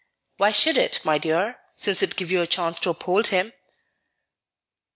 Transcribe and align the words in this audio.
"Why 0.37 0.51
should 0.51 0.79
it, 0.79 0.99
my 1.05 1.19
dear, 1.19 1.57
since 1.75 2.01
it 2.01 2.15
give 2.15 2.31
you 2.31 2.41
a 2.41 2.47
chance 2.47 2.79
to 2.79 2.89
uphold 2.89 3.27
him?" 3.27 3.53